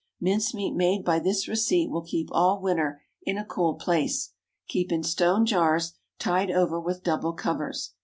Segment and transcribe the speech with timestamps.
[0.19, 4.31] Mince meat made by this receipt will keep all winter in a cool place.
[4.67, 7.91] Keep in stone jars, tied over with double covers.